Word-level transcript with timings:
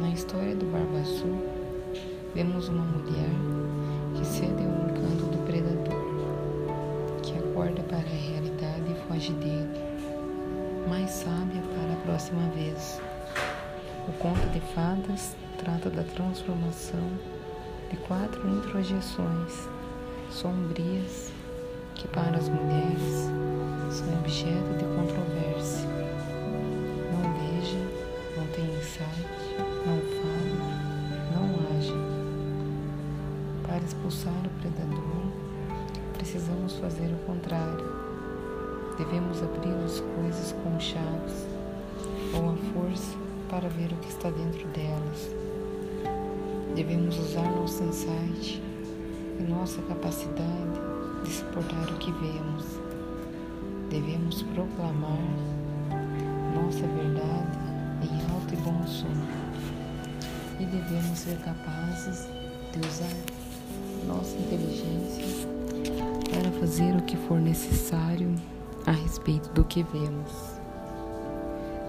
Na 0.00 0.08
história 0.08 0.56
do 0.56 0.64
Barba 0.64 0.98
Azul, 0.98 1.38
vemos 2.34 2.68
uma 2.68 2.84
mulher 2.84 3.28
que 4.16 4.24
cede 4.24 4.64
ao 4.64 4.88
encanto 4.88 5.26
do 5.26 5.44
predador, 5.44 7.20
que 7.22 7.36
acorda 7.36 7.82
para 7.82 7.98
a 7.98 8.00
realidade 8.00 8.90
e 8.90 9.06
foge 9.06 9.34
dele, 9.34 9.68
mais 10.88 11.10
sábia 11.10 11.60
para 11.60 11.92
a 11.92 12.02
próxima 12.06 12.48
vez. 12.54 12.98
O 14.08 14.12
conto 14.14 14.48
de 14.54 14.60
fadas 14.74 15.36
trata 15.58 15.90
da 15.90 16.02
transformação 16.02 17.06
de 17.90 17.98
quatro 17.98 18.40
introjeções 18.48 19.68
sombrias 20.30 21.30
que 21.94 22.08
para 22.08 22.38
as 22.38 22.48
mulheres 22.48 23.28
são 23.90 24.18
objeto 24.18 24.78
de 24.78 24.84
controvérsia. 24.96 26.09
Expulsar 33.90 34.32
o 34.46 34.60
predador, 34.60 35.32
precisamos 36.14 36.76
fazer 36.76 37.12
o 37.12 37.26
contrário. 37.26 37.84
Devemos 38.96 39.42
abrir 39.42 39.74
as 39.84 40.00
coisas 40.00 40.52
com 40.62 40.78
chaves 40.78 41.46
ou 42.34 42.50
a 42.50 42.56
força 42.72 43.16
para 43.48 43.68
ver 43.68 43.92
o 43.92 43.96
que 43.96 44.08
está 44.08 44.30
dentro 44.30 44.66
delas. 44.68 45.30
Devemos 46.76 47.18
usar 47.18 47.50
nosso 47.50 47.82
insight 47.82 48.62
e 49.40 49.42
nossa 49.42 49.82
capacidade 49.82 50.80
de 51.24 51.30
suportar 51.30 51.90
o 51.90 51.98
que 51.98 52.12
vemos. 52.12 52.64
Devemos 53.90 54.42
proclamar 54.54 55.18
nossa 56.54 56.86
verdade 56.86 57.58
em 58.04 58.32
alto 58.32 58.54
e 58.54 58.56
bom 58.58 58.86
som. 58.86 59.08
E 60.60 60.64
devemos 60.64 61.18
ser 61.18 61.36
capazes 61.38 62.28
de 62.72 62.86
usar 62.86 63.39
nossa 64.10 64.36
inteligência 64.36 65.24
para 66.30 66.50
fazer 66.58 66.96
o 66.96 67.02
que 67.02 67.16
for 67.16 67.40
necessário 67.40 68.34
a 68.86 68.92
respeito 68.92 69.48
do 69.50 69.64
que 69.64 69.82
vemos. 69.84 70.32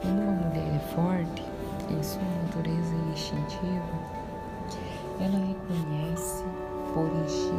Quando 0.00 0.20
uma 0.20 0.32
mulher 0.32 0.76
é 0.76 0.94
forte 0.94 1.42
em 1.90 2.02
sua 2.02 2.22
natureza 2.44 2.94
instintiva, 3.12 3.82
ela 5.20 5.38
reconhece 5.38 6.44
por 6.92 7.08
instinto 7.24 7.51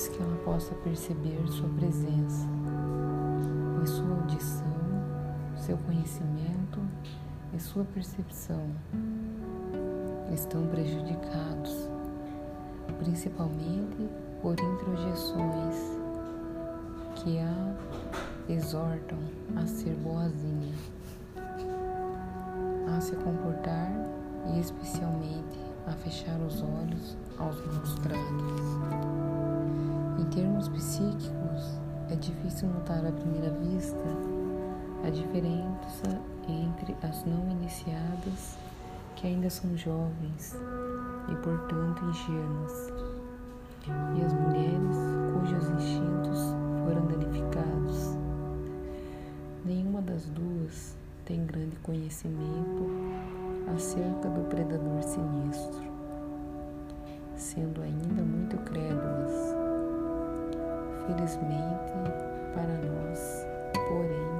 antes 0.00 0.08
que 0.08 0.22
ela 0.22 0.36
possa 0.44 0.74
perceber 0.76 1.46
sua 1.48 1.68
presença, 1.68 2.46
pois 3.76 3.90
sua 3.90 4.08
audição, 4.08 4.72
seu 5.56 5.76
conhecimento 5.76 6.80
e 7.52 7.60
sua 7.60 7.84
percepção 7.84 8.62
estão 10.32 10.66
prejudicados, 10.68 11.90
principalmente 12.98 14.08
por 14.40 14.56
introjeções 14.58 15.76
que 17.16 17.38
a 17.38 17.74
exortam 18.48 19.18
a 19.56 19.66
ser 19.66 19.94
boazinha, 19.96 20.74
a 22.96 23.00
se 23.02 23.14
comportar 23.16 23.92
e 24.54 24.60
especialmente 24.60 25.60
a 25.86 25.92
fechar 25.92 26.40
os 26.40 26.62
olhos 26.62 27.18
aos 27.38 27.56
maus. 27.66 29.49
Em 30.20 30.24
termos 30.26 30.68
psíquicos, 30.68 31.80
é 32.10 32.14
difícil 32.14 32.68
notar 32.68 33.02
à 33.06 33.10
primeira 33.10 33.50
vista 33.52 33.96
a 35.02 35.08
diferença 35.08 36.20
entre 36.46 36.94
as 37.02 37.24
não 37.24 37.50
iniciadas, 37.50 38.58
que 39.16 39.26
ainda 39.26 39.48
são 39.48 39.74
jovens 39.78 40.54
e 41.26 41.34
portanto 41.36 42.04
ingênuas, 42.04 42.92
e 43.88 44.22
as 44.22 44.32
mulheres 44.34 44.96
cujos 45.32 45.70
instintos 45.70 46.38
foram 46.84 47.06
danificados. 47.06 48.14
Nenhuma 49.64 50.02
das 50.02 50.26
duas 50.26 50.94
tem 51.24 51.46
grande 51.46 51.76
conhecimento 51.76 52.90
acerca 53.74 54.28
do 54.28 54.46
predador 54.50 55.02
sinistro, 55.02 55.90
sendo 57.36 57.80
ainda 57.80 58.22
muito 58.22 58.58
crédulas. 58.58 59.59
Felizmente 61.10 61.92
para 62.54 62.72
nós, 62.86 63.44
porém, 63.72 64.30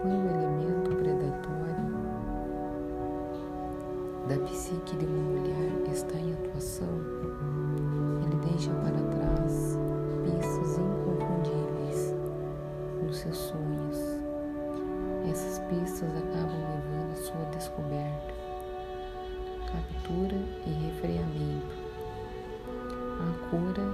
quando 0.00 0.22
o 0.22 0.30
elemento 0.30 0.90
predatório 0.94 1.90
da 4.28 4.38
psique 4.46 4.96
de 4.96 5.06
uma 5.06 5.40
mulher 5.40 5.90
está 5.90 6.16
em 6.18 6.34
atuação, 6.34 6.86
ele 8.22 8.36
deixa 8.48 8.70
para 8.74 8.92
trás 8.92 9.76
pistas 10.22 10.78
inconfundíveis 10.78 12.14
nos 13.02 13.16
seus 13.16 13.36
sonhos. 13.36 13.98
Essas 15.28 15.58
pistas 15.66 16.08
acabam 16.10 16.60
levando 16.60 17.12
a 17.12 17.16
sua 17.16 17.44
descoberta, 17.46 18.34
captura 19.66 20.36
e 20.64 20.70
refreamento. 20.86 21.82
A 23.22 23.50
cura, 23.50 23.84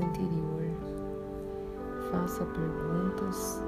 interior. 0.00 0.62
Faça 2.10 2.44
perguntas, 2.44 3.62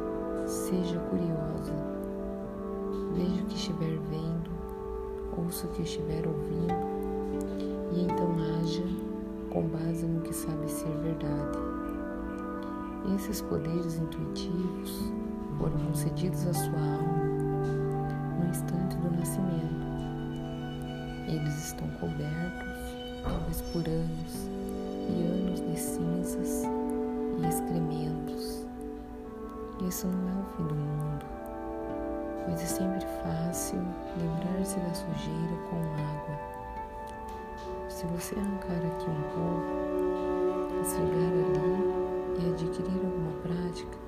seja 0.47 0.99
curiosa. 1.11 1.73
Veja 3.15 3.43
o 3.43 3.47
que 3.47 3.55
estiver 3.55 3.99
vendo, 4.11 4.51
ouça 5.37 5.67
o 5.67 5.71
que 5.71 5.83
estiver 5.83 6.27
ouvindo 6.27 6.95
e 7.93 8.05
então 8.05 8.35
haja 8.35 8.83
com 9.51 9.63
base 9.69 10.05
no 10.05 10.21
que 10.23 10.35
sabe 10.35 10.69
ser 10.69 10.91
verdade. 10.99 11.59
Esses 13.15 13.41
poderes 13.43 13.97
intuitivos 13.97 15.13
foram 15.59 15.79
concedidos 15.79 16.47
à 16.47 16.55
sua 16.55 16.79
alma 16.79 17.25
no 18.41 18.51
instante 18.51 18.97
do 18.97 19.11
nascimento. 19.17 19.85
Eles 21.29 21.67
estão 21.67 21.89
cobertos, 22.01 22.94
talvez 23.25 23.61
por 23.73 23.89
anos 23.89 24.49
e 25.09 25.25
anos 25.25 25.61
de 25.61 25.81
cinzas 25.81 26.65
e 27.41 27.47
excrementos. 27.49 28.67
Isso 29.89 30.07
não 30.07 30.29
é 30.29 30.43
o 30.43 30.57
fim 30.57 30.67
do 30.69 30.75
mundo, 30.75 31.25
pois 32.45 32.61
é 32.63 32.67
sempre 32.67 33.07
fácil 33.23 33.81
lembrar-se 34.19 34.79
da 34.79 34.95
sujeira 34.95 35.57
com 35.69 35.77
água. 35.77 36.39
Se 37.89 38.07
você 38.07 38.35
arrancar 38.39 38.77
aqui 38.77 39.11
um 39.11 39.23
pouco, 39.35 40.81
esfregar 40.83 41.33
ali 41.33 42.45
e 42.45 42.51
adquirir 42.51 43.05
alguma 43.05 43.33
prática, 43.43 43.99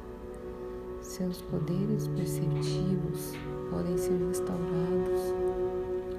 seus 1.03 1.43
poderes 1.43 2.09
perceptivos 2.09 3.33
podem 3.71 3.97
ser 3.97 4.19
restaurados 4.29 5.35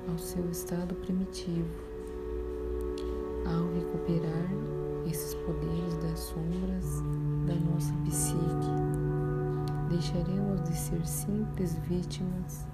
ao 0.09 0.17
seu 0.17 0.49
estado 0.49 0.95
primitivo. 0.95 1.86
Deixaremos 9.97 10.61
de 10.61 10.75
ser 10.75 11.07
simples 11.07 11.73
vítimas 11.88 12.67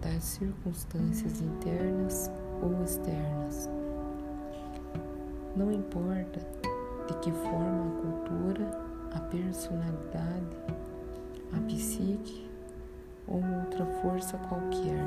das 0.00 0.24
circunstâncias 0.24 1.42
internas 1.42 2.30
ou 2.62 2.82
externas. 2.82 3.68
Não 5.54 5.70
importa 5.70 6.40
de 7.08 7.14
que 7.18 7.30
forma 7.30 7.86
a 7.86 8.00
cultura, 8.00 8.70
a 9.12 9.20
personalidade, 9.20 10.56
a 11.52 11.60
psique 11.66 12.48
ou 13.28 13.36
outra 13.36 13.84
força 14.00 14.38
qualquer 14.48 15.04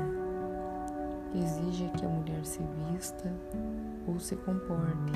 exija 1.34 1.88
que 1.98 2.06
a 2.06 2.08
mulher 2.08 2.44
se 2.44 2.60
vista 2.92 3.28
ou 4.06 4.20
se 4.20 4.36
comporte. 4.36 5.12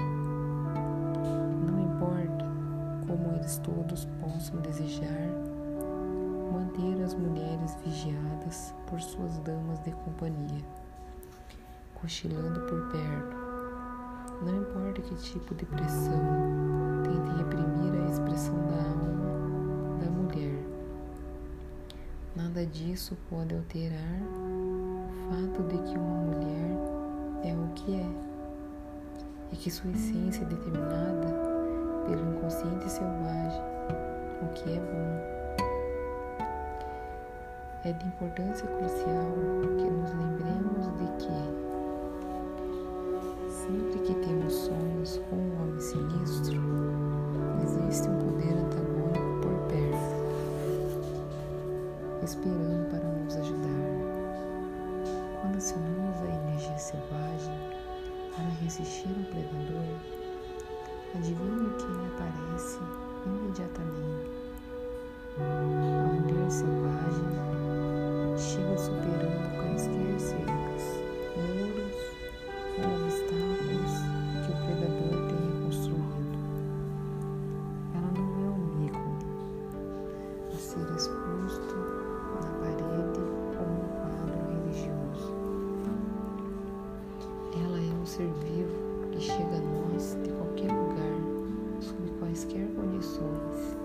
Não 1.64 1.78
importa 1.78 2.44
como 3.06 3.36
eles 3.36 3.56
todos 3.58 4.04
possam 4.20 4.60
desejar 4.62 5.53
manter 6.74 7.02
as 7.02 7.14
mulheres 7.14 7.76
vigiadas 7.84 8.74
por 8.86 9.00
suas 9.00 9.38
damas 9.38 9.78
de 9.80 9.92
companhia, 9.92 10.64
cochilando 11.94 12.60
por 12.60 12.88
perto. 12.90 13.36
Não 14.44 14.56
importa 14.56 15.00
que 15.00 15.14
tipo 15.16 15.54
de 15.54 15.64
pressão, 15.64 16.20
tente 17.04 17.36
reprimir 17.36 18.02
a 18.02 18.10
expressão 18.10 18.56
da 18.66 18.76
alma 18.76 19.98
da 20.00 20.10
mulher. 20.10 20.58
Nada 22.34 22.66
disso 22.66 23.16
pode 23.30 23.54
alterar 23.54 24.20
o 24.32 25.08
fato 25.30 25.62
de 25.68 25.78
que 25.78 25.96
uma 25.96 26.16
mulher 26.22 26.76
é 27.44 27.54
o 27.54 27.68
que 27.74 27.94
é 27.94 28.10
e 29.52 29.56
que 29.56 29.70
sua 29.70 29.90
essência 29.92 30.42
é 30.42 30.46
determinada 30.46 31.28
pelo 32.06 32.36
inconsciente 32.36 32.90
selvagem, 32.90 33.62
o 34.42 34.48
que 34.52 34.72
é 34.72 34.80
bom 34.80 35.13
é 37.86 37.92
de 37.92 38.06
importância 38.06 38.66
crucial 38.66 39.34
que 39.76 39.84
nos 39.84 40.10
lembremos 40.12 40.86
de 40.96 41.06
que, 41.18 41.36
sempre 43.52 43.98
que 44.00 44.14
temos 44.26 44.54
sonhos 44.54 45.20
com 45.28 45.36
um 45.36 45.62
homem 45.62 45.78
sinistro, 45.78 46.62
existe 47.62 48.08
um 48.08 48.18
poder 48.20 48.54
antagônico 48.54 49.40
por 49.42 49.52
perto, 49.68 50.16
esperando 52.24 52.88
para 52.90 53.06
nos 53.06 53.36
ajudar. 53.36 53.84
Quando 55.42 55.56
acionamos 55.58 56.16
a 56.22 56.28
energia 56.42 56.78
selvagem 56.78 57.58
para 58.34 58.48
resistir 58.62 59.08
ao 59.10 59.24
predador, 59.30 59.84
adivinhe 61.14 61.68
quem 61.76 61.94
aparece 62.14 62.78
imediatamente. 63.26 64.32
A 65.36 65.42
mulher 66.14 66.50
selvagem 66.50 66.93
ser 88.14 88.30
vivo 88.44 89.10
que 89.10 89.20
chega 89.20 89.56
a 89.56 89.60
nós 89.60 90.16
de 90.22 90.30
qualquer 90.30 90.70
lugar, 90.70 91.80
sob 91.80 92.08
quaisquer 92.20 92.68
condições. 92.76 93.76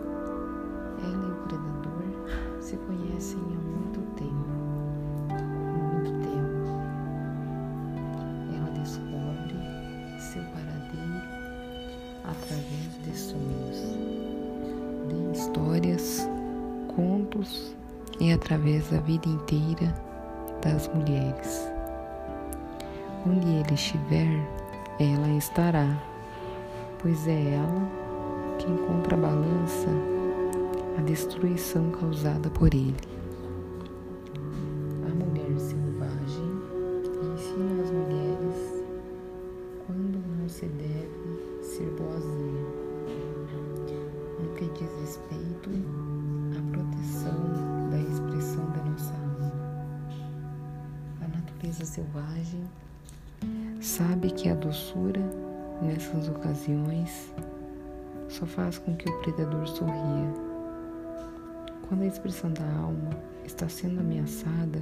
Ela 1.02 1.26
e 1.26 1.32
o 1.32 1.36
predador 1.48 2.62
se 2.62 2.78
conhecem 2.78 3.40
há 3.40 3.60
muito 3.60 4.02
tempo. 4.18 4.50
Muito 5.82 6.12
tempo. 6.22 6.68
Ela 8.56 8.70
descobre 8.80 9.56
seu 10.20 10.44
paradeiro 10.54 11.24
através 12.24 12.90
de 13.04 13.18
sonhos, 13.18 13.98
de 15.08 15.40
histórias, 15.40 16.30
contos 16.96 17.76
e 18.20 18.32
através 18.32 18.92
da 18.92 19.00
vida 19.00 19.28
inteira 19.28 19.92
das 20.62 20.88
mulheres. 20.90 21.69
Onde 23.26 23.48
ele 23.48 23.74
estiver, 23.74 24.48
ela 25.00 25.28
estará, 25.38 26.02
pois 27.02 27.28
é 27.28 27.56
ela 27.56 27.90
quem 28.58 28.78
contrabalança 28.78 29.90
a 30.98 31.02
destruição 31.02 31.92
causada 31.92 32.50
por 32.50 32.74
ele. 32.74 32.96
A 35.06 35.10
mulher 35.14 35.60
selvagem 35.60 36.50
ensina 37.34 37.82
as 37.82 37.92
mulheres 37.92 38.86
quando 39.86 40.20
não 40.38 40.48
se 40.48 40.66
deve 40.66 41.62
ser 41.62 41.90
boazinha, 41.92 42.66
no 44.40 44.54
que 44.56 44.66
diz 44.66 44.92
respeito 45.02 45.70
à 46.58 46.72
proteção 46.72 47.90
da 47.90 48.00
expressão 48.00 48.66
da 48.72 48.84
nossa 48.84 49.14
alma. 49.14 49.52
A 51.22 51.28
natureza 51.28 51.86
selvagem 51.86 52.64
sabe 54.00 54.32
que 54.32 54.48
a 54.48 54.56
doçura 54.56 55.20
nessas 55.82 56.30
ocasiões 56.30 57.34
só 58.30 58.46
faz 58.46 58.78
com 58.78 58.96
que 58.96 59.10
o 59.10 59.20
predador 59.20 59.68
sorria 59.68 60.34
quando 61.86 62.04
a 62.04 62.08
expressão 62.08 62.50
da 62.54 62.64
alma 62.64 63.10
está 63.44 63.68
sendo 63.68 64.00
ameaçada, 64.00 64.80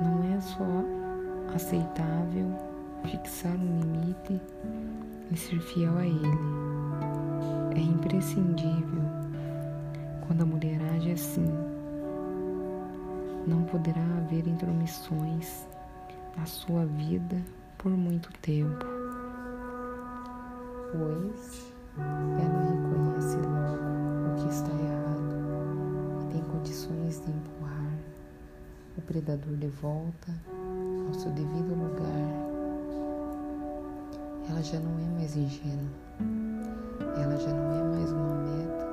não 0.00 0.34
é 0.34 0.40
só 0.40 1.54
aceitável 1.54 2.46
fixar 3.04 3.52
um 3.52 3.80
limite 3.80 4.40
e 5.30 5.36
ser 5.36 5.60
fiel 5.60 5.98
a 5.98 6.06
ele. 6.06 6.38
É 7.76 7.80
imprescindível 7.80 9.02
quando 10.26 10.42
a 10.42 10.46
mulher 10.46 10.80
age 10.96 11.12
assim. 11.12 11.52
Não 13.46 13.64
poderá 13.64 14.02
haver 14.18 14.46
intromissões 14.46 15.68
na 16.36 16.46
sua 16.46 16.86
vida 16.86 17.36
por 17.78 17.90
muito 17.92 18.32
tempo, 18.40 18.86
pois 20.92 21.72
ela 21.96 22.62
reconhece 22.64 23.36
logo 23.36 24.32
o 24.32 24.42
que 24.42 24.48
está 24.54 24.70
errado 24.70 25.00
condições 26.60 27.20
de 27.24 27.30
empurrar 27.30 27.98
o 28.98 29.00
predador 29.00 29.56
de 29.56 29.68
volta 29.68 30.30
ao 31.06 31.14
seu 31.14 31.30
devido 31.32 31.74
lugar. 31.74 32.06
Ela 34.48 34.62
já 34.62 34.78
não 34.78 34.92
é 34.98 35.18
mais 35.18 35.36
ingênua, 35.36 35.90
ela 37.16 37.36
já 37.38 37.50
não 37.50 37.80
é 37.80 37.96
mais 37.96 38.12
uma 38.12 38.34
meta 38.34 38.88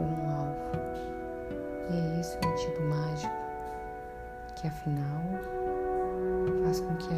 ou 0.00 0.06
um 0.06 0.30
alvo. 0.30 0.58
E 1.90 1.96
é 1.96 2.20
esse 2.20 2.36
o 2.36 2.48
antigo 2.48 2.82
mágico 2.88 3.34
que 4.54 4.68
afinal 4.68 5.17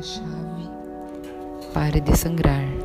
chave 0.03 0.69
pare 1.73 2.01
de 2.01 2.17
sangrar. 2.17 2.80